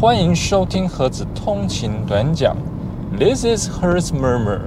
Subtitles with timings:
[0.00, 2.56] 欢迎收听盒子通勤短讲
[3.18, 4.60] ，This is Her's Murmur。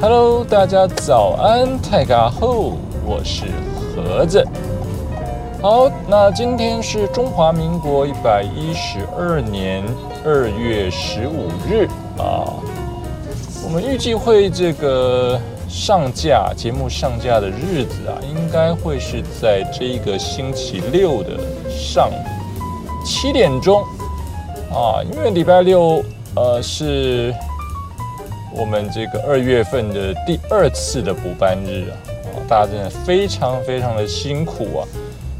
[0.00, 3.44] Hello，大家早安，泰嘎后，我是
[3.94, 4.44] 盒子。
[5.62, 9.84] 好，那今天是中华民国一百一十二年
[10.24, 11.86] 二月十五日
[12.18, 12.50] 啊，
[13.64, 15.40] 我们预计会这个。
[15.76, 21.30] 上架节目上架的日子啊，应该会是在这一个星期六的
[21.68, 22.14] 上午
[23.04, 23.82] 七点钟
[24.72, 26.00] 啊，因为礼拜六
[26.36, 27.34] 呃是
[28.56, 34.86] 我们这个二月份的第二次的补班日啊，啊，大家真的非常非常的辛苦啊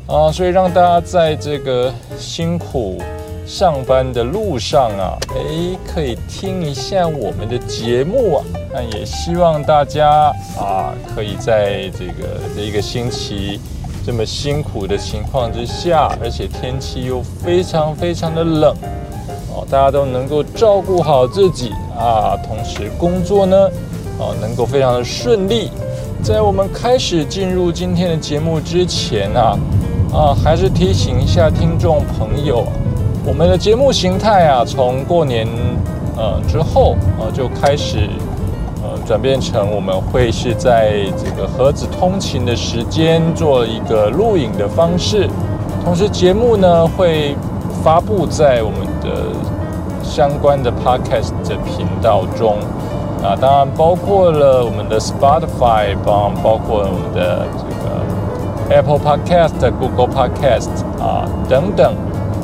[0.08, 3.00] 啊，所以让大家在这个辛苦。
[3.46, 8.44] 上班的路上啊，哎，可以听一下我们的节目啊。
[8.72, 13.60] 那也希望大家啊，可以在这个这一个星期
[14.04, 18.74] 这么辛苦的情况之下，而且天气又非常非常的冷
[19.54, 23.56] 哦，大家都能够照顾好自己啊，同时工作呢，
[24.18, 25.70] 哦，能够非常的顺利。
[26.22, 29.58] 在我们开始进入今天的节目之前啊，
[30.12, 32.66] 啊，还是提醒一下听众朋友。
[33.26, 35.48] 我们的节目形态啊，从过年
[36.16, 38.08] 呃之后呃就开始
[38.82, 45.26] 呃转变成我们会是在这个盒子通勤的时间做一个录影的方式，
[45.82, 47.34] 同时节目呢会
[47.82, 49.32] 发布在我们的
[50.02, 52.58] 相关的 podcast 的频道中
[53.22, 60.68] 啊，当然包括了我们的 Spotify，包包括我们的这个 Apple Podcast、Google Podcast
[61.02, 61.94] 啊等等。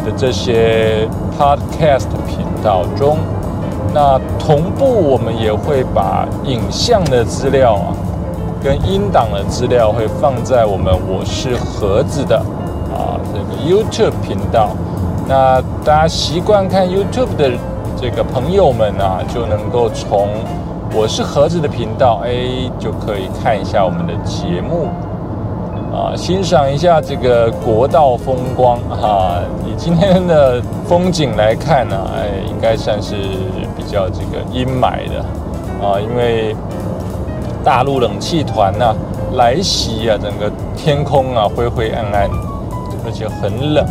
[0.04, 3.18] 的这些 podcast 频道中，
[3.92, 7.92] 那同步我们也会把影像的资料啊，
[8.62, 12.36] 跟音档的资料会放在我们我是盒子的
[12.92, 14.70] 啊这个 YouTube 频道。
[15.28, 17.50] 那大家习惯看 YouTube 的
[18.00, 20.28] 这个朋友们啊，就能够从
[20.94, 24.88] 我是盒子的频道，哎，就可以看一下我们的节目。
[25.92, 29.42] 啊，欣赏一下这个国道风光哈。
[29.66, 33.14] 以今天的风景来看呢，哎，应该算是
[33.76, 35.18] 比较这个阴霾的
[35.84, 36.54] 啊，因为
[37.64, 38.94] 大陆冷气团呢
[39.32, 42.30] 来袭啊，整个天空啊灰灰暗暗，
[43.04, 43.84] 而且很冷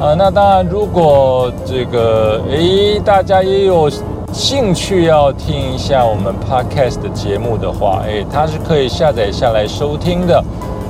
[0.00, 0.14] 啊。
[0.16, 3.90] 那当然，如果这个哎大家也有
[4.32, 10.40] 兴趣要听一下我们 podcast 的节目的话，哎，它是可以下载下来收听的。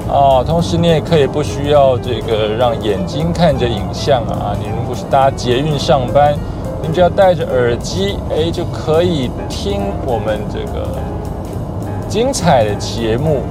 [0.08, 6.34] 啊，同时你也可以不需要这个让眼睛看着影像啊，你如果是搭捷运上班，
[6.82, 10.88] 你只要戴着耳机，哎，就可以听我们这个
[12.08, 13.42] 精彩的节目。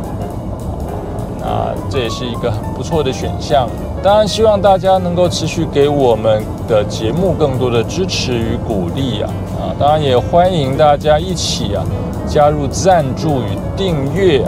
[1.39, 3.67] 那这也是一个很不错的选项。
[4.03, 9.31] 当然，希望大家能够持续给我们的节目更多的支持与鼓励啊！
[9.57, 11.83] 啊，当然也欢迎大家一起啊
[12.27, 14.43] 加入赞助与订阅。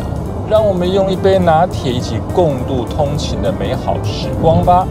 [0.52, 4.86] 让我们用一杯拿铁一起共度通勤的美好时光吧。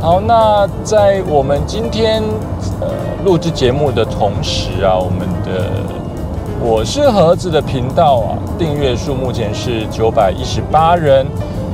[0.00, 2.22] 好，那在我们今天
[2.80, 2.86] 呃
[3.24, 5.68] 录制节目的同时啊，我们的
[6.60, 11.26] 我是盒子的频道啊，订阅数目前是九百一十八人，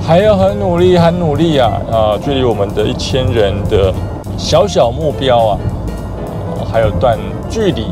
[0.03, 3.93] 还要很努力，很努力啊啊，距离我们的一千人的
[4.39, 5.59] 小小目标啊，
[6.73, 7.19] 还有段
[7.51, 7.83] 距离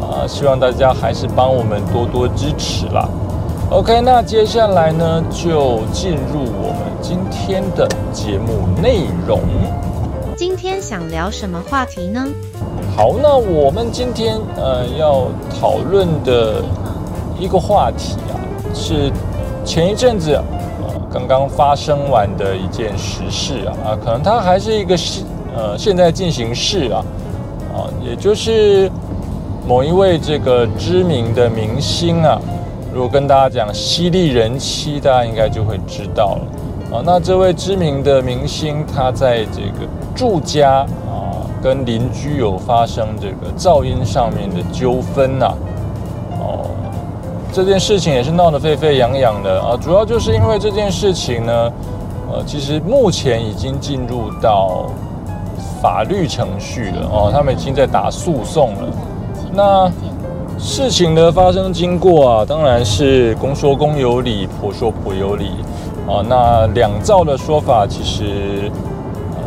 [0.00, 3.06] 啊，希望大家还是帮我们多多支持啦。
[3.72, 9.40] OK，那接下来呢，就进入我们今天的节目内容。
[10.36, 12.28] 今天想聊什么话题呢？
[12.94, 15.26] 好，那我们今天呃要
[15.58, 16.62] 讨论的
[17.38, 18.36] 一个话题啊，
[18.74, 19.10] 是
[19.64, 25.24] 前一阵子呃刚刚发生完的一件实事啊啊，可能它还是一个现
[25.56, 27.02] 呃现在进行式啊
[27.74, 28.92] 啊，也就是
[29.66, 32.38] 某一位这个知名的明星啊。
[32.94, 37.02] 如果跟大家讲犀利人妻，大家应该就会知道了啊。
[37.04, 45.54] 那这位知名的明星，他在这个住家啊，跟邻居有发生这个噪音上面的纠纷呐。
[46.38, 46.66] 哦，
[47.50, 49.74] 这件事情也是闹得沸沸扬扬的啊。
[49.80, 51.72] 主要就是因为这件事情呢，
[52.30, 54.84] 呃，其实目前已经进入到
[55.80, 58.88] 法律程序了哦，他们已经在打诉讼了。
[59.54, 59.90] 那
[60.64, 65.48] 事情的发生经过啊，当然是公说公有理，婆说婆有理
[66.06, 66.22] 啊。
[66.28, 68.70] 那两造的说法，其实
[69.34, 69.42] 呃，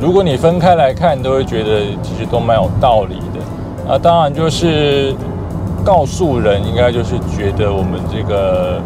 [0.00, 3.98] 如果你分开来看，都会觉得其实都蛮有道理的啊。
[3.98, 5.14] 当然就是
[5.84, 8.80] 告诉人，应该就是觉得我们这个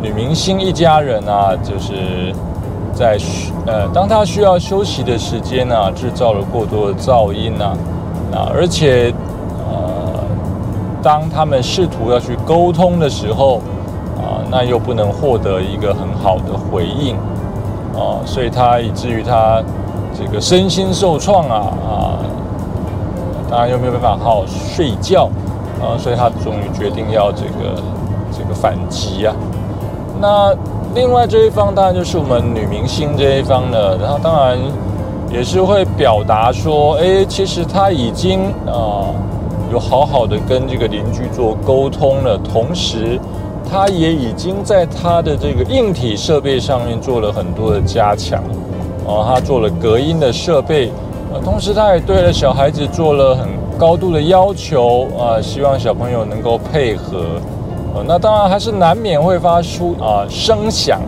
[0.00, 2.32] 女明星一家人啊，就是
[2.94, 3.18] 在
[3.66, 7.76] 呃，当她需要休息的时间呢，制造了过多的噪音啊，
[8.32, 9.12] 啊，而且，
[11.02, 13.60] 当他们试图要去沟通的时候
[14.16, 17.14] 啊，那又不能获得一个很好的回应
[17.94, 19.62] 啊，所以她以至于她
[20.18, 22.18] 这个身心受创啊啊，
[23.48, 25.28] 当然又没有办法好好睡觉
[25.80, 27.80] 啊，所以她终于决定要这个
[28.36, 29.34] 这个反击啊。
[30.20, 30.52] 那
[30.94, 34.58] 另外这一方当然就是我们女明星这一方了，然后当然
[35.30, 39.14] 也是会表达说，哎，其实她已经啊
[39.70, 43.20] 有好好的跟这个邻居做沟通了，同时
[43.70, 48.42] 他也已经在他的这个硬体设备上面做了很多的加强，
[49.06, 50.90] 啊，他做了隔音的设备，
[51.32, 53.46] 呃，同时他也对了小孩子做了很
[53.78, 57.24] 高度的要求，啊，希望小朋友能够配合。
[58.06, 61.00] 那当然还是难免会发出啊声响，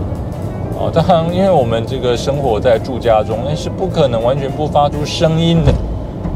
[0.76, 5.72] 啊，当然因为我们这个生活在住家中，那是不可能完全不发出声音的，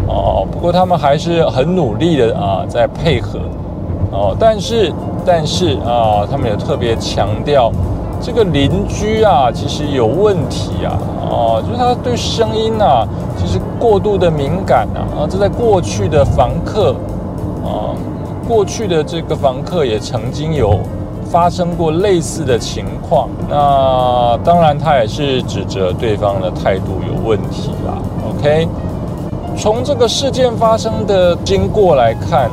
[0.06, 3.38] 哦，不过他们还是很努力的啊在配合，
[4.10, 4.92] 哦，但是
[5.24, 7.70] 但是啊，他们也特别强调，
[8.20, 10.98] 这个邻居啊其实有问题啊，
[11.28, 13.06] 哦，就是他对声音啊
[13.36, 16.94] 其实过度的敏感啊，啊，这在过去的房客
[17.64, 17.94] 啊。
[18.46, 20.78] 过去的这个房客也曾经有
[21.24, 27.96] 发生过类似的情况，那当然他也是指责对方的态度有问题啦。
[28.28, 28.68] OK，
[29.56, 32.50] 从这个事件发生的经过来看，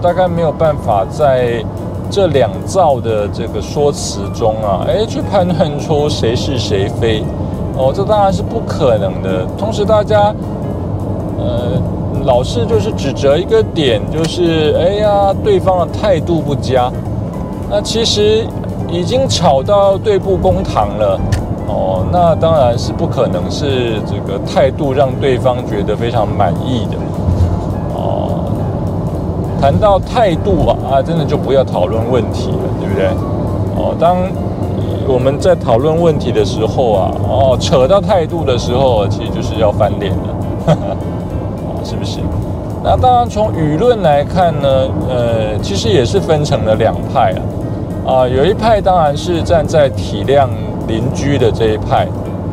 [0.00, 1.64] 大概没有办法在
[2.10, 7.22] 这两造的这个说辞中啊，哎，去判断出谁是谁非。
[7.76, 9.46] 哦，这当然是不可能的。
[9.58, 10.34] 同时，大家，
[11.38, 11.80] 呃。
[12.24, 16.90] 老是就是指责一个点，就是哎呀，对方的态度不佳。
[17.70, 18.44] 那其实
[18.90, 21.20] 已经吵到对簿公堂了，
[22.12, 26.96] 那当然是不可能是这个态度让对方觉得非常满意的。
[27.94, 28.40] 哦，
[29.60, 33.08] 谈到态度啊，啊，真的就不要讨论问题了，对不对？
[33.76, 34.16] 哦，当
[35.06, 40.76] 我们在讨论问题的时候啊，哦，扯到态度的时候，其实就是要翻脸了。
[41.84, 42.18] 是不是？
[42.82, 44.68] 那当然，从舆论来看呢，
[45.08, 47.40] 呃，其实也是分成了两派啊。
[48.04, 50.48] 啊，有一派当然是站在体谅
[50.86, 52.04] 邻居的这一派，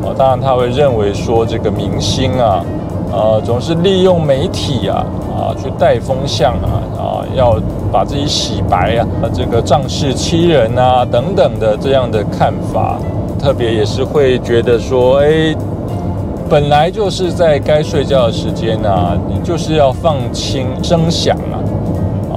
[0.02, 2.64] 啊，当然他会认为说这个明星啊，
[3.12, 5.04] 啊，总是利用媒体啊，
[5.34, 7.02] 啊，去带风向啊，啊，
[7.34, 7.60] 要
[7.92, 12.98] 把自己洗白啊，这个仗势欺人啊，等等的这样的看法，
[13.38, 15.54] 特别也是会觉得说，哎。
[16.46, 21.56] 本来就是在该睡觉的时间啊，你就是要放轻声响啊，
[22.30, 22.36] 啊，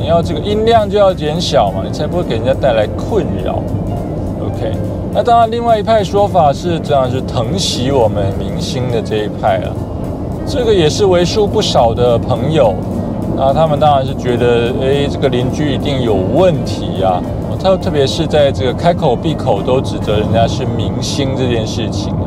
[0.00, 3.58] 你要这个音量就要减小嘛，你才不会给人家带来困扰。
[4.58, 4.72] OK，
[5.14, 9.70] 那当然，另外一派说法是这样，是疼惜我们明星的这一派啊，
[10.44, 12.74] 这个也是为数不少的朋友
[13.36, 17.22] 那，他们当然是觉得，哎，这个邻居一定有问题呀，
[17.60, 22.26] 特特别是在这个开口闭口都指责人家是明星这件事情啊。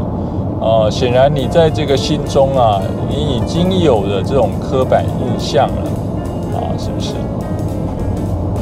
[0.66, 7.12] 啊，显然你在这个心中啊，你已经有了这种刻板印象了，啊，是不是？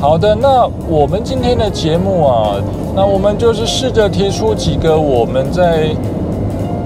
[0.01, 2.55] 好的，那我们今天的节目啊，
[2.95, 5.89] 那我们就是试着提出几个我们在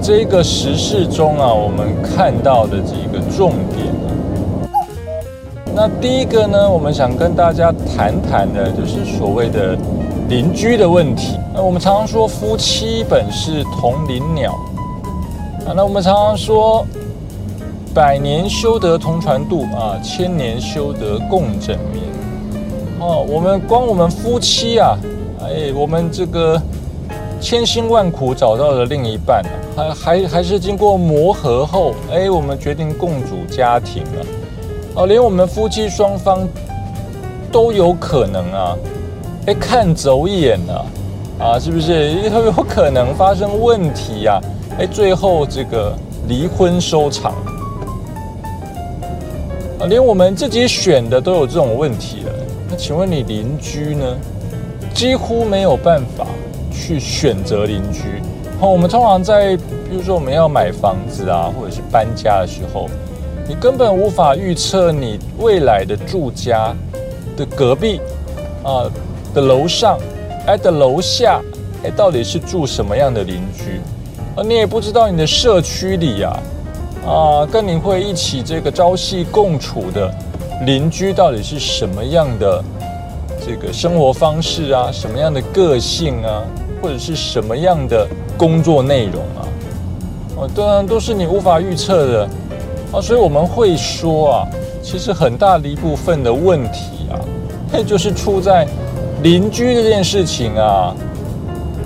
[0.02, 3.86] 这个时事中啊，我们看到的几个重点。
[5.76, 9.78] 那第一个呢，我们想跟大家谈谈的，就是所谓的
[10.28, 11.38] 邻居的问题。
[11.54, 14.50] 那我们常常说，夫妻本是同林鸟。
[15.66, 16.84] 啊，那我们常常说，
[17.94, 22.02] 百年修得同船渡啊，千年修得共枕眠。
[23.04, 24.96] 哦，我们光我们夫妻啊，
[25.42, 26.58] 哎，我们这个
[27.38, 29.44] 千辛万苦找到了另一半，
[29.76, 34.26] 还还还是经过磨合后，哎，我们决定共组家庭了。
[34.94, 36.48] 哦，连我们夫妻双方
[37.52, 38.74] 都有可能啊，
[39.48, 40.86] 哎，看走眼了
[41.38, 42.30] 啊，是不是？
[42.30, 44.40] 都有可能发生问题呀。
[44.78, 45.94] 哎，最后这个
[46.26, 47.34] 离婚收场，
[49.90, 52.32] 连我们自己选的都有这种问题了。
[52.68, 54.16] 那请问你邻居呢？
[54.94, 56.24] 几乎没有办法
[56.70, 58.22] 去选择邻居。
[58.60, 62.88] 好，我们通常在，比如说我们要买房子啊，或者是搬家的时候，
[63.48, 66.72] 你根本无法预测你未来的住家
[67.36, 68.00] 的隔壁
[68.62, 68.88] 啊
[69.34, 69.98] 的楼上，
[70.46, 71.40] 哎的楼下，
[71.82, 73.80] 哎到底是住什么样的邻居？
[74.36, 76.38] 而你也不知道你的社区里呀，
[77.04, 80.08] 啊，跟你会一起这个朝夕共处的
[80.64, 82.62] 邻居到底是什么样的
[83.44, 86.42] 这个生活方式啊，什么样的个性啊，
[86.80, 88.06] 或者是什么样的
[88.36, 89.40] 工作内容啊，
[90.36, 92.28] 哦，当然都是你无法预测的
[92.92, 94.48] 啊，所以我们会说啊，
[94.82, 97.20] 其实很大的一部分的问题啊，
[97.70, 98.66] 那就是出在
[99.22, 100.94] 邻居这件事情啊，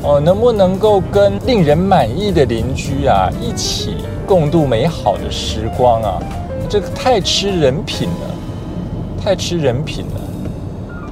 [0.03, 6.23] 哦，能不能够跟令人满意的邻居啊一起共度美好的时光啊，
[6.69, 8.35] 这个太吃人品了，
[9.23, 10.21] 太吃人品了。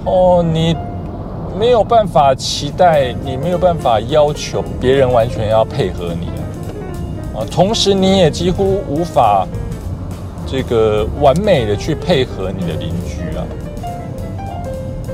[0.04, 0.76] 哦，你
[1.58, 6.28] 没有办法期待，你没有办法要求别人完全要配合你
[7.36, 9.46] 啊，啊同时你也几乎无法
[10.46, 13.42] 这个完美的去配合你的邻居啊，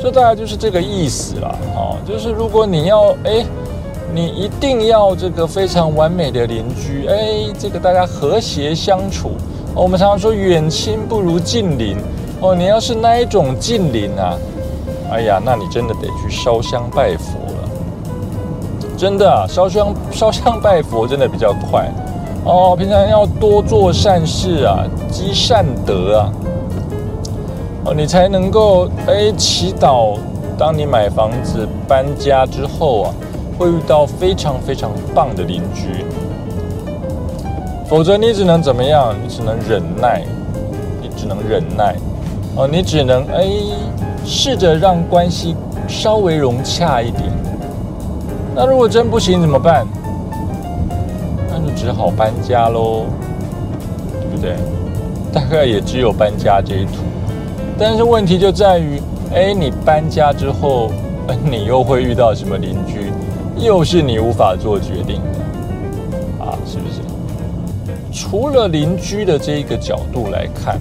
[0.01, 3.45] 这大概就是这个意思了啊，就是如果你要哎，
[4.13, 9.31] 你一定要这个非常完美的邻居，哎，这个大家和谐相处，
[9.75, 11.97] 我们常常说远亲不如近邻，
[12.43, 14.37] 哦，你要是那一种近邻啊。
[15.11, 17.69] 哎呀，那你真的得去烧香拜佛了，
[18.97, 21.87] 真的啊，烧香烧香拜佛真的比较快
[22.45, 22.75] 哦。
[22.75, 26.33] 平常要多做善事啊，积善德啊，
[27.85, 30.17] 哦，你才能够哎祈祷，
[30.57, 33.15] 当你买房子搬家之后啊，
[33.59, 36.07] 会遇到非常非常棒的邻居，
[37.87, 39.15] 否则你只能怎么样？
[39.23, 40.23] 你只能忍耐，
[41.03, 41.95] 你只能忍耐，
[42.57, 43.47] 哦，你只能哎。
[44.25, 45.57] 试着让关系
[45.89, 47.25] 稍微融洽一点。
[48.55, 49.85] 那如果真不行怎么办？
[51.51, 53.03] 那就只好搬家喽，
[54.21, 54.55] 对不对？
[55.33, 57.03] 大概也只有搬家这一途。
[57.77, 59.03] 但是问题就在于，
[59.35, 60.93] 哎，你搬家之后，
[61.51, 63.13] 你又会遇到什么邻居？
[63.59, 67.01] 又是你无法做决定的啊，是不是？
[68.13, 70.79] 除了邻居的这一个角度来看。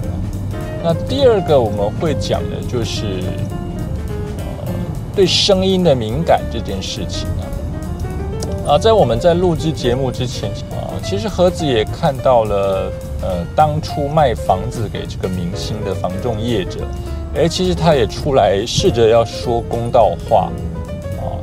[0.84, 3.22] 那第二个我们会讲的就是，
[4.38, 4.72] 呃，
[5.14, 7.28] 对声音的敏感这件事情
[8.66, 8.74] 啊。
[8.74, 12.90] 啊，在我们在录制节目之前啊，其实盒子也看到了，
[13.22, 16.80] 呃，当初卖房子给这个明星的房仲业者，
[17.36, 20.50] 哎，其实他也出来试着要说公道话
[21.18, 21.38] 啊。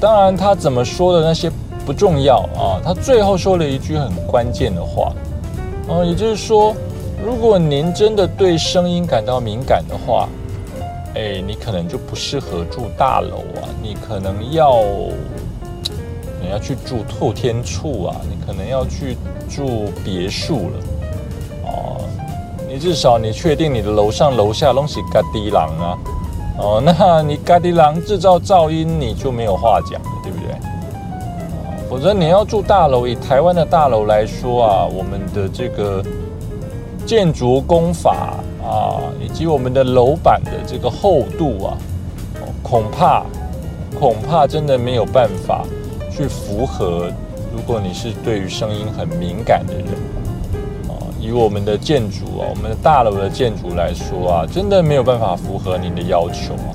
[0.00, 1.48] 当然，他怎么说的那些
[1.86, 5.12] 不重要啊，他最后说了一句很关键的话，
[5.88, 6.74] 啊，也就是说。
[7.24, 10.28] 如果您真的对声音感到敏感的话，
[11.14, 14.80] 哎，你可能就不适合住大楼啊，你可能要
[16.40, 19.16] 你要去住透天处啊，你可能要去
[19.48, 20.78] 住别墅了，
[21.66, 22.00] 哦，
[22.68, 25.98] 你至少你确定你的楼上楼下东西嘎迪狼啊，
[26.58, 30.54] 哦， 那你嘎迪狼制造噪音你就没有话讲了，对不对？
[31.88, 36.02] 否则你要住大楼，以台湾的大楼来说啊，我们的这个。
[37.10, 41.76] 建筑工法啊，以及我们的楼板的这个厚度啊，
[42.62, 43.24] 恐怕
[43.98, 45.64] 恐怕真的没有办法
[46.08, 47.10] 去符合。
[47.52, 49.86] 如果你是对于声音很敏感的人
[50.88, 56.70] 啊，以我们的建筑啊，我们的大楼的建筑来说啊，真的没有办法符合您的要求啊。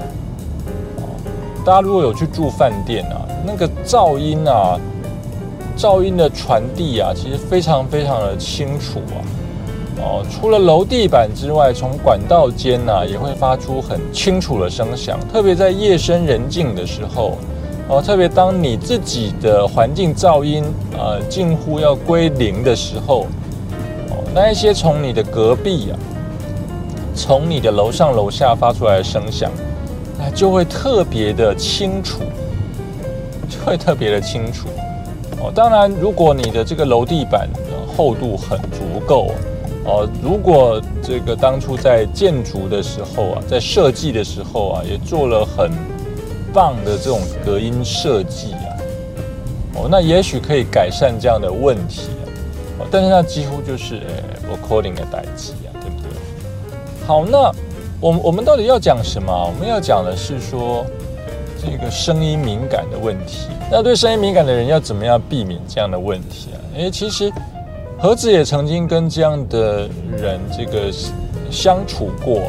[1.63, 4.77] 大家如果有去住饭店啊，那个噪音啊，
[5.77, 9.24] 噪音的传递啊，其实非常非常的清楚啊。
[9.98, 17.38] 哦，除了楼地板之外，从管道间呢也会发出很清楚的声响，特别在夜深人静的时候，
[17.88, 20.66] 哦，特别当你自己的环境噪音
[20.98, 23.22] 呃近乎要归零的时候，
[24.10, 25.96] 哦，那一些从你的隔壁啊，
[27.16, 29.50] 从你的楼上楼下发出来的声响，
[30.20, 32.20] 那就会特别的清楚，
[33.50, 34.68] 就会特别的清楚。
[35.40, 39.32] 哦，当然，如果你的这个楼地板的厚度很足够。
[39.86, 45.72] 哦，如果这个当初在建筑的时候啊，在设计的时候啊，也做了很
[46.51, 48.65] 棒的这种隔音设计啊，
[49.75, 52.25] 哦，那也许可以改善这样的问题啊。
[52.80, 56.10] 哦，但是那几乎就是呃，recording 的代际啊，对不对？
[57.06, 57.51] 好，那
[58.01, 59.32] 我们我们到底要讲什么？
[59.32, 60.84] 我们要讲的是说
[61.62, 63.50] 这个声音敏感的问题。
[63.70, 66.58] 那对声音敏感的人要怎么样避免这样的问题啊？
[66.75, 67.32] 诶其实。
[67.98, 69.88] 盒子也曾经跟这样的
[70.18, 70.92] 人这个
[71.50, 72.42] 相处过，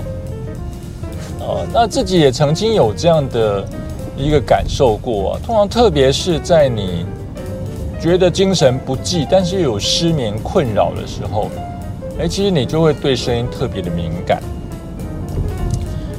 [1.41, 3.65] 哦，那自己也曾经有这样的
[4.17, 5.41] 一个感受过啊。
[5.47, 7.07] 通常，特别是在你
[8.01, 11.49] 觉得精神不济，但是又有失眠困扰的时候，
[12.19, 14.43] 哎，其实你就会对声音特别的敏感。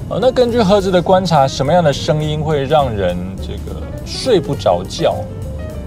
[0.09, 5.17] 哦，那根据盒子的观察，什么样的声音会让人这个睡不着觉？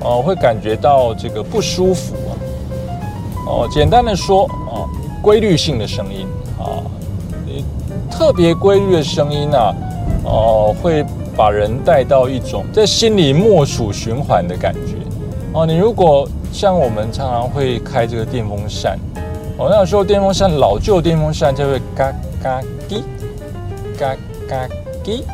[0.02, 2.36] 哦，会感觉到这个不舒服啊？
[3.46, 4.86] 哦，简单的说，啊，
[5.22, 6.26] 规律性的声音
[6.58, 6.82] 啊，
[7.46, 7.64] 你
[8.10, 9.74] 特别规律的声音啊，
[10.24, 11.04] 哦，会
[11.36, 14.96] 把人带到一种在心里默数循环的感觉。
[15.52, 18.98] 哦，你如果像我们常常会开这个电风扇，
[19.56, 23.02] 哦，那时候电风扇老旧电风扇就会嘎嘎滴，
[23.98, 24.14] 嘎
[24.48, 24.68] 嘎
[25.02, 25.24] 滴，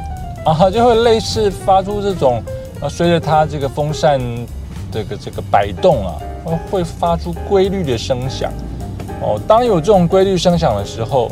[0.45, 2.43] 啊，就会类似发出这种，
[2.81, 4.19] 啊，随着它这个风扇
[4.91, 6.15] 这个这个摆动啊，
[6.71, 8.53] 会发出规律的声响。
[9.23, 11.31] 哦，当有这种规律声响的时候，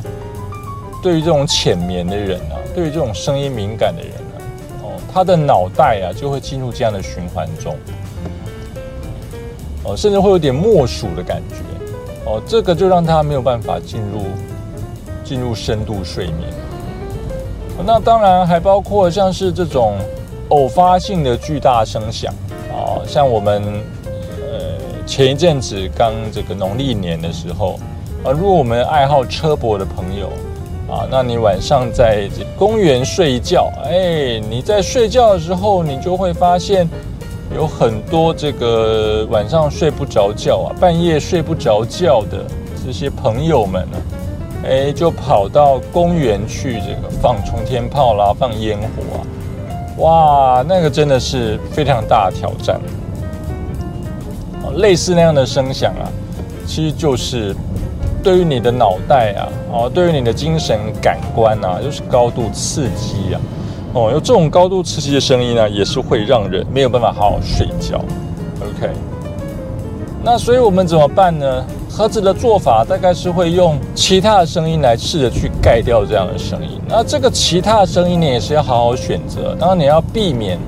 [1.02, 4.36] 对于这种浅眠的人啊，对于这种声音敏感的人啊，
[4.82, 7.76] 哦，他的脑袋啊就会进入这样的循环中。
[9.84, 11.56] 哦，甚至会有点默数的感觉，
[12.24, 14.22] 哦，这个就让他没有办法进入
[15.22, 16.48] 进入深度睡眠。
[17.84, 19.98] 那当然还包括像是这种
[20.48, 22.32] 偶发性的巨大声响，
[22.72, 23.84] 啊，像我们
[25.06, 27.78] 前一阵子刚这个农历年的时候，
[28.24, 30.28] 啊，如果我们爱好车博的朋友，
[30.92, 36.88] 啊，那你晚上在公园睡觉，哎，你在睡觉的时候，你就会发现。
[37.54, 42.44] 有很多这个晚上睡不着觉啊，半夜睡不着觉的
[42.84, 43.98] 这些朋友们呢，
[44.64, 49.20] 哎，就跑到公园去这个放冲天炮啦，放烟火啊，
[49.98, 52.80] 哇，那个真的是非常大的挑战。
[54.76, 56.08] 类似那样的声响啊，
[56.66, 57.54] 其实就是
[58.22, 63.40] 对于你的脑袋啊，哦，对于你的精神感官啊，就是高度刺激啊。
[63.92, 67.98] 哦，有这种高度刺激的声音呢，也是会让人没有办法好好睡觉。
[68.60, 68.90] OK，
[70.22, 71.64] 那所以我们怎么办呢？
[71.88, 76.80] 盒子的做法大概是会用其他的声音来试着去盖掉这样的声音。
[76.88, 79.54] 那这个其他的声音呢也是要好好选择。
[79.60, 80.58] 当然你要避免，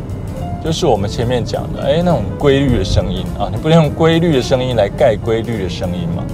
[0.66, 6.24] 就是我们前面讲的，哎，那种规律的声音啊，你不能用规律的声音来盖规律的声音嘛。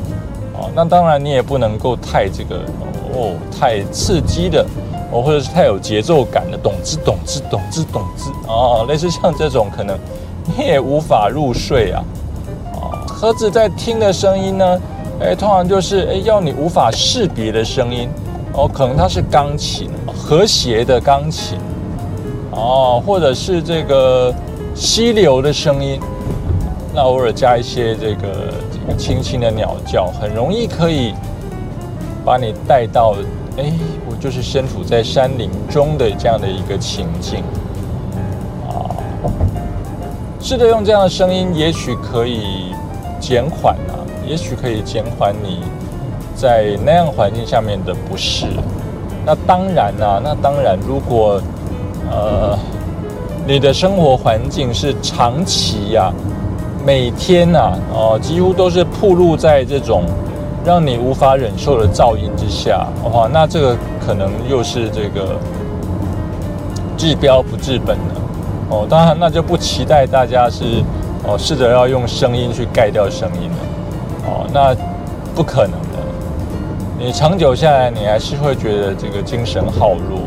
[0.54, 2.56] 哦，那当然你也不能够太这个
[3.12, 4.64] 哦，太刺激的。
[5.10, 9.98] 哦，或者是太有节奏感的，咚吱咚吱咚吱咚吱哦，类似像这种，可能
[10.56, 12.02] 你也无法入睡啊。
[12.76, 14.80] 哦，盒子在听的声音呢，
[15.20, 18.08] 哎，通常就是哎，要你无法识别的声音
[18.54, 21.58] 哦，可能它是钢琴和谐的钢琴
[22.52, 24.32] 哦，或者是这个
[24.74, 26.00] 溪流的声音，
[26.94, 31.12] 那偶尔加一些这个这个轻轻的鸟叫，很容易可以
[32.24, 33.16] 把你带到
[33.56, 33.72] 哎。
[34.20, 37.42] 就是身处在山林中的这样的一个情境
[38.68, 38.86] 啊，
[40.40, 42.72] 试着用这样的声音，也许可以
[43.18, 45.64] 减缓啊，也许可以减缓你
[46.36, 48.46] 在那样环境下面的不适。
[49.26, 51.42] 那当然啊，那当然，如果
[52.10, 52.58] 呃
[53.46, 56.12] 你的生活环境是长期呀，
[56.86, 60.04] 每天呐，哦，几乎都是暴露在这种。
[60.64, 65.36] 让你无法忍受的噪音之下，哇，那这个可能又是这个
[66.96, 68.14] 治标不治本的
[68.70, 68.86] 哦。
[68.88, 70.84] 当然，那就不期待大家是
[71.24, 73.56] 哦试着要用声音去盖掉声音了
[74.24, 74.72] 哦，那
[75.34, 75.98] 不可能的。
[76.96, 80.20] 你长久下来，你还是会觉得这个精神耗弱。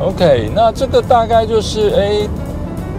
[0.00, 2.28] OK，那这个大概就是哎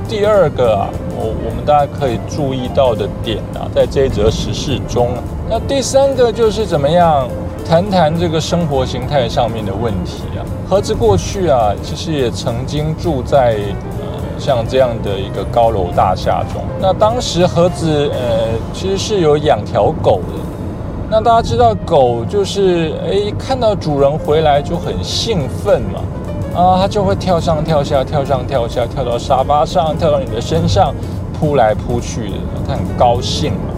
[0.07, 0.89] 第二个啊。
[1.19, 5.10] 我我们大家可以注意到的点啊，在这一则时事中，
[5.49, 7.27] 那第三个就是怎么样
[7.67, 10.45] 谈谈这个生活形态上面的问题啊。
[10.69, 13.55] 盒子过去啊，其实也曾经住在
[13.99, 14.05] 呃
[14.38, 16.62] 像这样的一个高楼大厦中。
[16.79, 20.39] 那当时盒子呃其实是有养条狗的。
[21.10, 25.99] 那大家知道狗就是哎看到主人回来就很兴奋嘛。
[26.58, 30.91] 啊，它就会跳上跳下，跳上跳下，跳到沙发上，跳到你的身上，
[31.39, 32.36] 扑来扑去的，
[32.67, 33.70] 它很高兴嘛。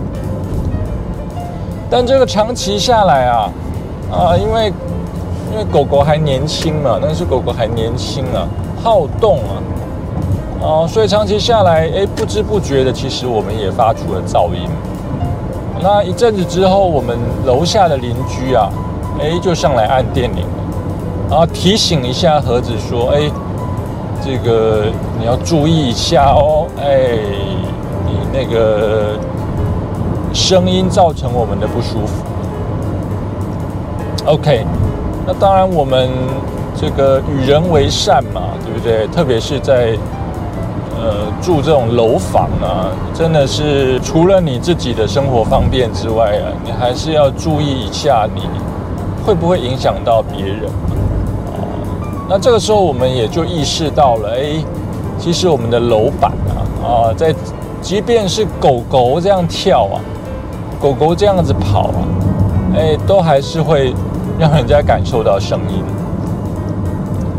[1.90, 3.52] 但这个长期下来啊，
[4.10, 4.72] 啊，因为
[5.52, 8.48] 因为狗狗还年轻嘛，那是狗狗还年轻啊，
[8.82, 9.60] 好动啊，
[10.64, 14.70] 啊，所以长期下来，哎，不知不觉的，其实我们也发出了噪音。
[15.82, 18.70] 那一阵子之后，我们楼下的邻居啊，
[19.20, 20.46] 哎，就上来按电铃。
[21.30, 23.30] 然后提醒一下盒子说：“哎，
[24.26, 24.86] 这个
[25.20, 27.10] 你要注意一下哦，哎，
[28.06, 29.16] 你那个
[30.34, 32.24] 声音造成我们的不舒服。
[34.26, 34.66] OK，
[35.28, 36.10] 那当然我们
[36.76, 39.08] 这个与人为善嘛，对不对？
[39.16, 39.96] 特别是在
[41.00, 48.42] 呃住这种楼房啊，真的是除了你自己的生活方便之外啊，你还是要注意一下，你
[49.24, 50.64] 会不会影响到别人。”
[52.32, 54.64] 那这个时候，我们也就意识到了，哎，
[55.18, 57.34] 其实我们的楼板啊，啊，在
[57.82, 59.98] 即便是狗狗这样跳啊，
[60.80, 62.06] 狗狗这样子跑啊，
[62.76, 63.96] 哎，都还是会
[64.38, 65.84] 让人家感受到声音。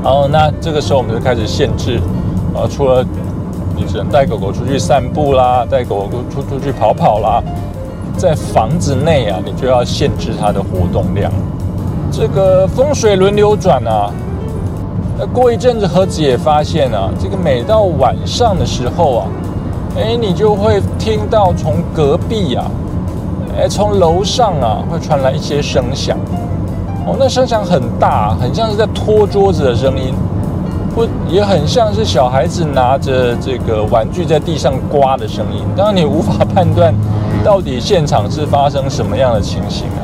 [0.02, 2.00] 然后那这个时候我们就开始限制，
[2.52, 3.06] 呃，除了
[3.76, 7.40] 你只能带狗狗出去散步啦，带狗狗出出去跑跑啦，
[8.16, 11.30] 在房子内啊，你就要限制它的活动量。
[12.10, 14.10] 这个风水轮流转啊。
[15.22, 19.26] 那过一阵子，盒子也发现啊，这个每到晚上的时候啊，
[19.94, 22.64] 哎，你就会听到从隔壁啊，
[23.54, 26.16] 哎，从楼上啊，会传来一些声响。
[27.06, 30.14] 哦，那声响很大，很像是在拖桌子的声音，
[30.96, 35.62] 或也很像是小孩子拿着这个玩具在地上刮的声音。
[35.76, 36.94] 当然，你无法判断
[37.44, 40.00] 到底现场是发生什么样的情形啊。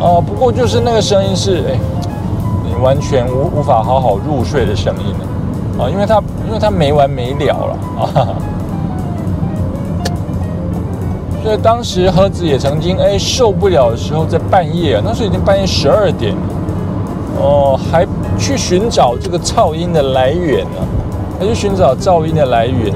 [0.00, 1.78] 哦，不过就是那个声音是哎。
[2.80, 5.12] 完全无无法好好入睡的声音。
[5.12, 7.76] 了啊，因为它因为它没完没了了。
[8.00, 8.28] 啊，
[11.42, 16.40] 所以当时盒子也曾经哎受不了的时候，在半夜啊，那时候已经半夜十二点了。
[17.40, 18.04] 哦，还
[18.36, 20.80] 去寻找这个噪音的来源呢，
[21.38, 22.92] 还去寻找噪音的来源。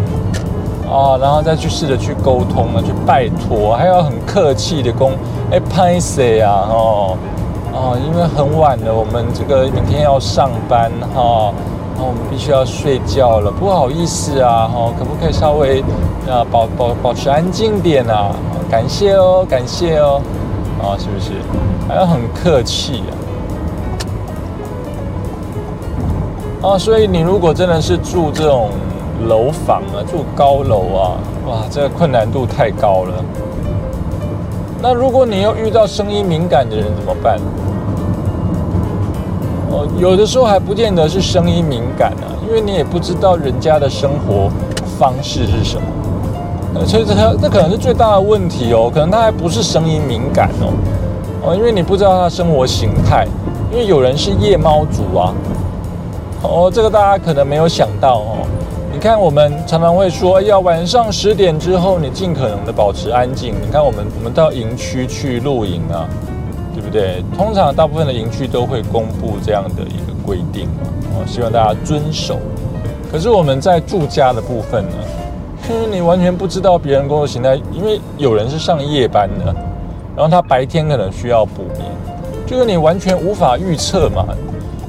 [0.90, 5.08] 啊，然后再去试着去沟通啊，去拜托，还要很客气的讲
[5.52, 7.16] 哎拍谁啊哦。
[7.74, 11.52] 哦，因为很晚了，我们这个明天要上班哈，
[11.96, 15.80] 那我们必须要睡觉了，不好意思啊，哈，可不可以稍微
[16.28, 18.30] 啊保保保持安静点啊？
[18.70, 20.20] 感谢哦，感谢哦，
[20.80, 21.32] 啊，是不是？
[21.88, 23.02] 还要很客气
[26.62, 26.70] 啊？
[26.72, 28.68] 啊，所以你如果真的是住这种
[29.26, 33.14] 楼房啊，住高楼啊，哇，这个困难度太高了。
[34.82, 37.38] 那如果你又遇到声音敏感的人怎么办？
[39.70, 44.50] 哦，有的时候还不见得是声音敏感呢，因为你也不知道人家的生活
[44.98, 45.82] 方式是什么。
[46.74, 50.72] 呃，所以这这可能是最大的问题哦，可能他还不是声音敏感哦，
[51.44, 53.24] 哦，因为你不知道他生活形态，
[53.70, 55.32] 因为有人是夜猫族啊。
[56.42, 58.38] 哦，这个大家可能没有想到哦。
[58.92, 63.54] 你看，我们常常会说，要晚上十点之后，你尽可能的保持安静。
[63.54, 66.06] 你看，我们我们到营区去露营啊，
[66.74, 67.24] 对不对？
[67.34, 70.82] 通常大部分的营区都会公布这样的一个规定嘛，
[71.14, 72.38] 哦，希望大家遵守。
[73.10, 74.96] 可是我们在住家的部分呢，
[75.70, 79.46] 因为你完全不知道别人工作形态，因为有人是上夜班的，
[80.14, 81.90] 然后他白天可能需要补眠，
[82.46, 84.26] 就是你完全无法预测嘛。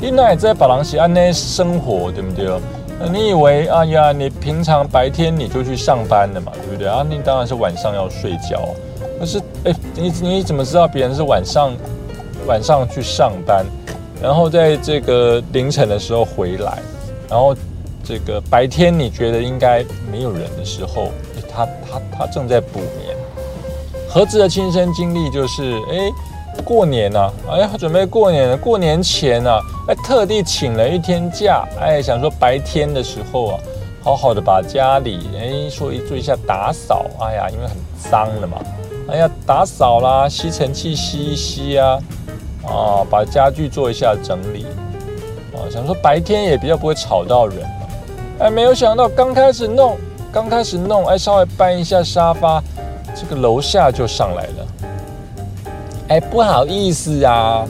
[0.01, 2.51] 你那也在巴郎西安内生活，对不对？
[3.12, 7.06] 你以为哎呀，你平常白天你就去上班了嘛，对不对啊？
[7.08, 8.69] 你当然是晚上要睡觉。
[9.19, 11.73] 可是哎，你你怎么知道别人是晚上
[12.47, 13.65] 晚上去上班，
[14.21, 16.79] 然后在这个凌晨的时候回来，
[17.29, 17.56] 然后
[18.03, 21.10] 这个白天你觉得应该没有人的时候，
[21.53, 23.15] 他他他正在补眠。
[24.08, 26.12] 盒子的亲身经历就是哎。
[26.63, 28.57] 过年呐，哎呀，准备过年了。
[28.57, 33.59] 过年前啊，哎，特地请了一天假，哎，想说白天的时候啊，
[34.01, 37.05] 好好的把家里哎，说一做一下打扫。
[37.19, 37.75] 哎呀，因为很
[38.11, 38.57] 脏了嘛，
[39.09, 41.99] 哎呀，打扫啦，吸尘器吸一吸啊，
[42.65, 44.65] 啊，把家具做一下整理，
[45.53, 47.87] 啊，想说白天也比较不会吵到人嘛。
[48.39, 49.97] 哎，没有想到刚开始弄，
[50.31, 52.63] 刚开始弄，哎，稍微搬一下沙发，
[53.13, 54.67] 这个楼下就上来了。
[56.13, 57.67] 哎，不好意思啊，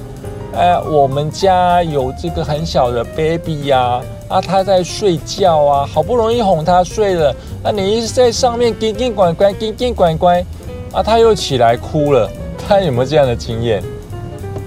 [0.53, 10.45] 哎，我们家有这个很小的 baby 呀，啊，他在睡觉啊，好不容易哄他睡了，啊，你一直在上面叮叮乖乖，叮叮乖乖，
[10.91, 12.29] 啊，他又起来哭了，
[12.67, 13.81] 他有没有这样的经验？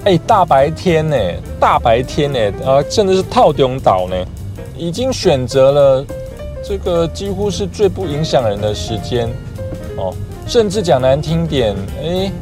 [0.04, 1.16] 哎，大白天呢，
[1.60, 4.16] 大白天呢，啊，甚至是套中岛呢，
[4.74, 6.06] 已经选择了
[6.64, 9.28] 这个几乎是最不影响人的时间，
[9.98, 10.14] 哦，
[10.46, 12.32] 甚至讲难听点，哎。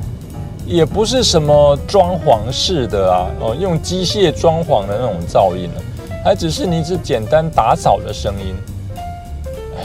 [0.66, 5.80] 也不是什么装潢式的啊，哦，用机械装潢的那种噪音呢，
[6.24, 8.54] 还只是你只简单打扫的声音。
[9.76, 9.82] 哎，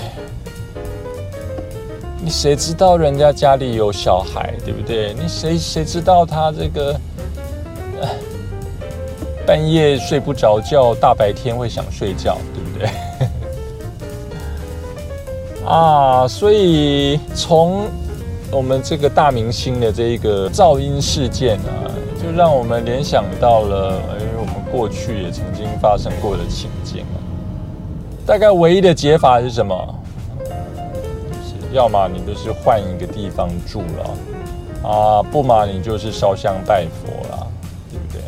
[2.21, 5.13] 你谁知道人家家里有小孩，对不对？
[5.15, 6.97] 你谁谁知道他这个，
[9.45, 12.89] 半夜睡不着觉，大白天会想睡觉，对不对？
[15.67, 17.85] 啊，所以从。
[18.51, 21.85] 我们这个大明星的这一个噪音事件啊，
[22.21, 27.17] 就让我们联想到了，因为我们过去也曾经发生过的情境啊。
[28.25, 29.95] 大概唯一的解法是什么？
[31.43, 37.45] 是要么你就是换一个地方住了，啊，不嘛你就是烧香拜佛啦，
[37.91, 38.21] 对不对？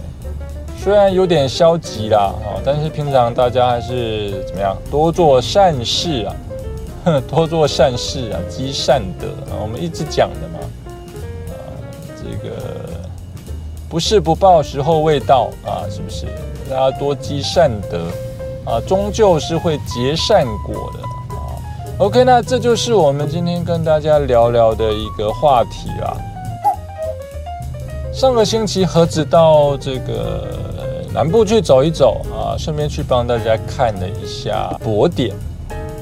[0.78, 6.36] 虽然有点消极啦，啊，但是平常大家还是怎么样，多做善事啊。
[7.28, 10.60] 多做善事啊，积善德啊，我们一直讲的嘛，
[11.50, 11.56] 啊，
[12.16, 12.56] 这个
[13.90, 16.28] 不是不报，时候未到啊，是不是？
[16.70, 18.06] 大家多积善德
[18.66, 21.58] 啊，终究是会结善果的啊。
[21.98, 26.16] OK，那这就是我们今天跟大家聊聊的一个话题啦。
[28.14, 30.48] 上个星期何止到这个
[31.14, 35.36] 南部去走一走啊，顺便去帮大家看了一下博点。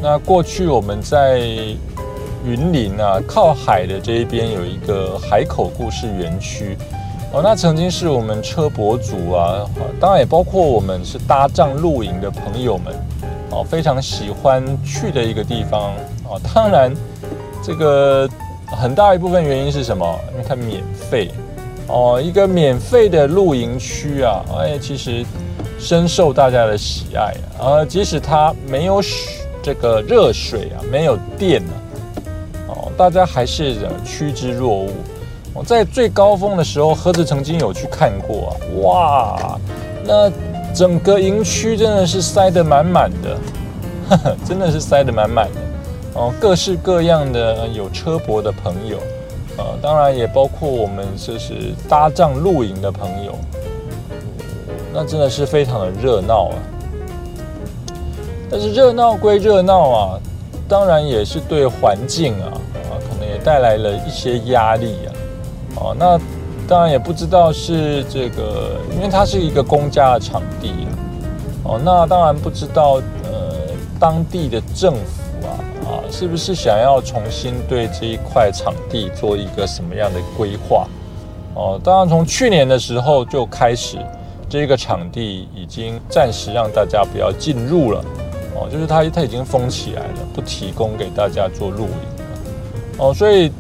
[0.02, 1.40] 那过去我们在
[2.46, 6.78] 云林啊，靠海的这一边有一个海口故事园区。
[7.32, 12.96] 哦，那曾经是我们车博主啊，当然也包括我们是搭帐露营的朋友们，
[13.52, 15.92] 哦，非常喜欢去的一个地方
[16.24, 16.40] 啊。
[16.54, 16.92] 当然，
[17.62, 18.28] 这个
[18.66, 20.20] 很大一部分原因是什么？
[20.32, 21.30] 因为它免费
[21.88, 25.24] 哦，一个免费的露营区啊，哎，其实
[25.78, 27.86] 深受大家的喜爱啊。
[27.86, 29.39] 即使它没有水，
[29.70, 31.74] 这个热水啊，没有电了，
[32.70, 34.92] 哦，大家还是趋之若鹜。
[35.54, 38.52] 我在最高峰的时候，何子曾经有去看过啊？
[38.82, 39.60] 哇，
[40.04, 40.32] 那
[40.74, 45.62] 整个营区真的是塞得满满的， 真的是塞得满满的
[46.16, 48.98] 哦，各式各样的有车博的朋友，
[49.56, 53.38] 呃，当然也包括我们就是搭帐露营的朋友，
[54.92, 56.56] 那真的是非常的热闹啊。
[58.52, 60.20] 但是热闹归热闹啊，
[60.68, 62.52] 当然也是对环境啊
[62.90, 65.10] 啊，可能也带来了一些压力啊。
[65.76, 66.20] 哦，那
[66.68, 70.90] 当然也不知道是这个，因为它是一个公家的场地啊
[71.64, 73.54] 哦，那当然不知道呃，
[74.00, 75.50] 当地的政府啊
[75.86, 80.88] 啊，是不是想要重新对这一块场地做一个什么样的规划？
[81.54, 83.98] 哦，当然从去年的时候就开始，
[84.50, 88.04] 这个场地已经暂时让大家不要进入了。
[88.60, 92.26] 哦，就是它它已经封起来了，不提供给大家做露营了。
[92.98, 93.52] 哦，所以。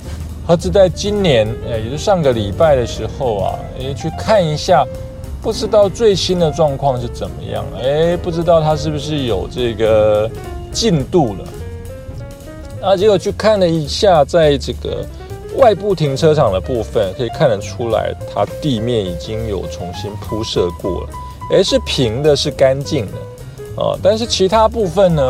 [0.47, 4.83] 何止在今年，哎，也是上个礼拜的时候啊，哎，去看一下，
[5.43, 10.27] 不知道最新的状况是怎么样，哎，不知道它是不是有这个
[10.71, 11.45] 进度了。
[12.81, 15.05] 那结果去看了一下，在这个
[15.55, 21.09] 外部停车场的部分，可以看得出来，它地面已经有重新铺设过了，
[21.51, 23.11] 哎，是平的，是干净的，
[23.79, 25.23] 呃，但是其他部分呢，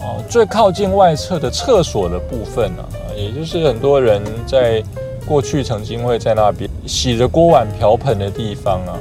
[0.00, 2.82] 哦，最靠近外侧的厕所的部分呢。
[3.16, 4.82] 也就是很多人在
[5.24, 8.98] 过去曾经会在那边洗着锅碗瓢盆的地方啊，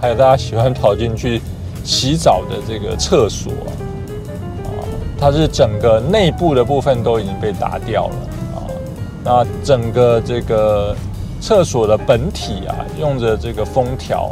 [0.00, 1.42] 还有大家喜欢跑进去
[1.82, 4.70] 洗澡的这个厕所啊，
[5.18, 8.14] 它是整个内部的部分都已经被打掉了
[8.54, 8.58] 啊，
[9.24, 10.94] 那整个这个
[11.40, 14.30] 厕所的本体啊，用着这个封条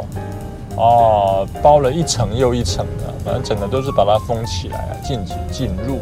[0.75, 5.99] 哦，包了一层又一层的，反正整个都是把它封起来啊，禁止进入。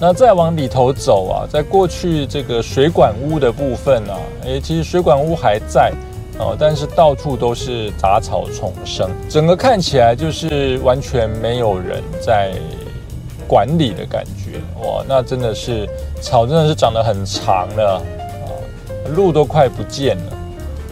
[0.00, 5.92] 那再往里头走啊，在过去这个水管屋的部分啊，诶，其实水管屋还在
[6.38, 12.52] 哦，但是到处都是杂草丛生，整个看起来就是完全没有人在
[13.46, 15.04] 管理的感觉哇！
[15.06, 15.88] 那真的是
[16.20, 18.02] 草真的是长得很长了啊，
[19.14, 20.32] 路都快不见了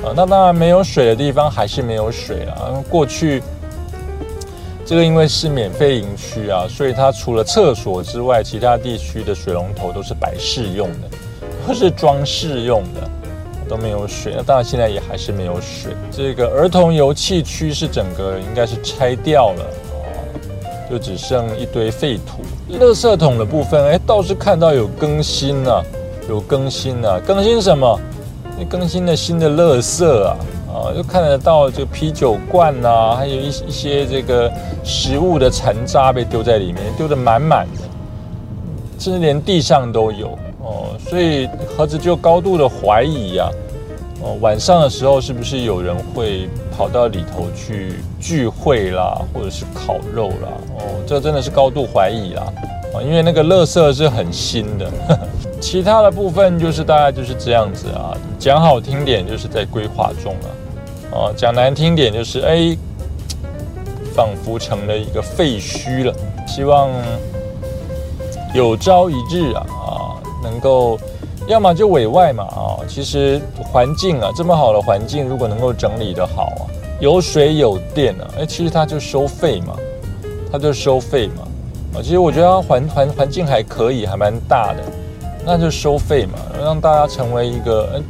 [0.04, 0.12] 啊。
[0.14, 3.42] 那当然没有水的地方还是没有水啊，过去。
[4.84, 11.08] 这个因为是免费营区啊，所以它除了厕所之外，其他地区的水龙头都是摆饰用的，
[11.66, 13.08] 都是装饰用的，
[13.68, 14.34] 都没有水。
[14.36, 15.94] 那当然现在也还是没有水。
[16.10, 20.04] 这个儿童游戏区是整个应该是拆掉了啊，
[20.90, 22.42] 就只剩一堆废土。
[22.76, 25.82] 垃圾桶的部分，哎，倒是看到有更新了，
[26.28, 27.98] 有更新了，更新什么？
[28.58, 30.36] 你更新了新的垃圾啊。
[30.72, 34.50] 啊，就看得到这啤酒罐呐，还有一一些这个
[34.82, 37.82] 食物的残渣被丢在里面，丢得满满的，
[38.98, 40.28] 甚至连地上都有
[40.62, 40.96] 哦。
[40.98, 43.50] 所以盒子就高度的怀疑啊，
[44.22, 50.48] 哦，晚上的时候是不是有人会跑到里头去聚会啦，或者是烤肉啦？
[50.78, 52.44] 哦，这真的是高度怀疑啦，
[52.94, 54.90] 啊，因为那个垃圾是很新的。
[55.62, 60.48] 其他的部分就是大概就是这样子啊，讲好听点就是在规划中了。
[61.12, 62.77] 哦，讲难听点就是，哎，
[64.12, 66.12] 仿佛成了一个废墟了。
[66.48, 66.90] 希望
[68.53, 70.98] 有朝一日啊啊，能够，
[71.46, 72.83] 要么就委外嘛啊。
[72.88, 76.66] 其实环境啊，这么好的环境，如果能够整理的好啊，
[76.98, 79.77] 有水有电啊，哎，其实它就收费嘛，
[80.51, 81.46] 它就收费嘛。
[81.94, 84.83] 啊，其实我觉得它环环环境还可以，还蛮大的，
[85.44, 88.05] 那就收费嘛，让大家成为一个嗯。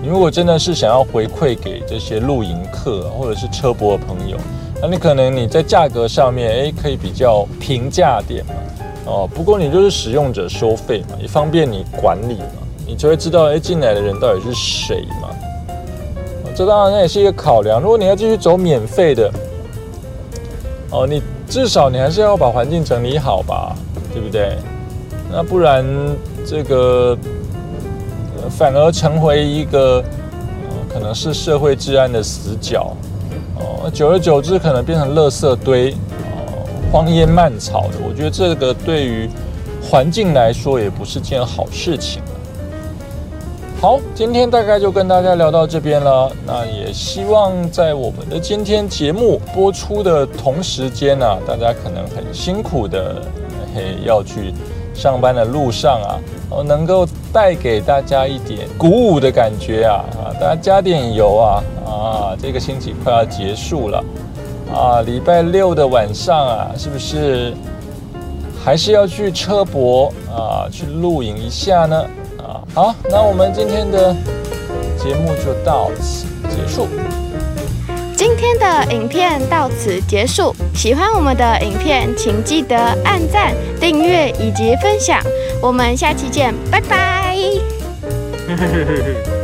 [0.00, 4.36] 你如果真的是想要回馈给这些露营客或者是车博的朋友，
[4.80, 8.54] 那你可能你在价格上面哎可以比较平价点嘛，
[9.06, 15.30] 哦，不过你就是使用者收费嘛，也方便你管理嘛，你就会知道哎进来的人到底是谁嘛，
[16.54, 17.80] 这当然那也是一个考量。
[17.80, 19.28] 如果你要继续走免费的，
[20.90, 23.74] 哦，你至少你还是要把环境整理好吧，
[24.14, 24.56] 对不对？
[25.30, 25.84] 那不然
[26.48, 27.14] 这个
[28.38, 30.02] 呃反而成为一个
[30.88, 32.96] 可能是社会治安的死角
[33.56, 37.98] 哦，久而久之可能变成垃圾堆哦，荒烟蔓草的。
[38.02, 39.28] 我觉得这个对于
[39.82, 42.22] 环境来说也不是件好事情。
[43.78, 46.32] 好，今天大概就跟大家聊到这边了。
[46.46, 53.22] 那也希望在我们的今天节目播出的同时间呢，大家可能很辛苦的
[53.74, 54.54] 嘿要去
[54.98, 56.18] 上班的路上啊，
[56.50, 64.04] 哦，能够带给大家一点鼓舞的感觉啊啊，大家加点油啊啊，这个星期快要结束了
[64.74, 67.54] 啊，礼拜六的晚上啊，是不是
[68.64, 72.04] 还是要去车博啊，去露营一下呢？
[72.38, 74.12] 啊好，那我们今天的
[74.98, 76.88] 节目就到此结束。
[78.18, 80.52] 今天的影片到此结束。
[80.74, 85.22] 喜欢我们的影片，请记得按赞、订阅以及分享。
[85.62, 87.36] 我们下期见，拜拜。